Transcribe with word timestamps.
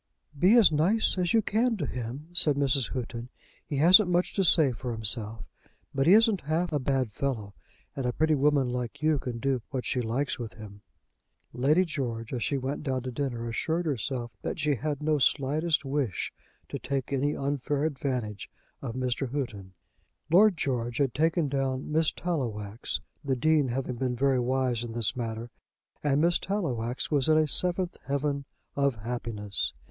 "Be 0.35 0.55
as 0.57 0.71
nice 0.71 1.15
as 1.19 1.31
you 1.31 1.43
can 1.43 1.77
to 1.77 1.85
him," 1.85 2.29
said 2.33 2.55
Mrs. 2.55 2.93
Houghton. 2.93 3.29
"He 3.63 3.77
hasn't 3.77 4.09
much 4.09 4.33
to 4.33 4.43
say 4.43 4.71
for 4.71 4.93
himself, 4.93 5.45
but 5.93 6.07
he 6.07 6.13
isn't 6.13 6.41
half 6.41 6.73
a 6.73 6.79
bad 6.79 7.11
fellow; 7.11 7.53
and 7.95 8.07
a 8.07 8.11
pretty 8.11 8.33
woman 8.33 8.67
like 8.67 9.03
you 9.03 9.19
can 9.19 9.37
do 9.37 9.61
what 9.69 9.85
she 9.85 10.01
likes 10.01 10.39
with 10.39 10.53
him." 10.55 10.81
Lady 11.53 11.85
George, 11.85 12.33
as 12.33 12.41
she 12.41 12.57
went 12.57 12.81
down 12.81 13.03
to 13.03 13.11
dinner, 13.11 13.47
assured 13.47 13.85
herself 13.85 14.31
that 14.41 14.57
she 14.57 14.73
had 14.73 15.03
no 15.03 15.19
slightest 15.19 15.85
wish 15.85 16.33
to 16.67 16.79
take 16.79 17.13
any 17.13 17.37
unfair 17.37 17.83
advantage 17.83 18.49
of 18.81 18.95
Mr. 18.95 19.31
Houghton. 19.31 19.75
Lord 20.31 20.57
George 20.57 20.97
had 20.97 21.13
taken 21.13 21.47
down 21.47 21.91
Miss 21.91 22.11
Tallowax, 22.11 23.01
the 23.23 23.35
Dean 23.35 23.67
having 23.67 23.97
been 23.97 24.15
very 24.15 24.39
wise 24.39 24.83
in 24.83 24.93
this 24.93 25.15
matter; 25.15 25.51
and 26.03 26.19
Miss 26.21 26.39
Tallowax 26.39 27.11
was 27.11 27.29
in 27.29 27.37
a 27.37 27.47
seventh 27.47 27.97
heaven 28.07 28.45
of 28.75 28.95
happiness. 28.95 29.73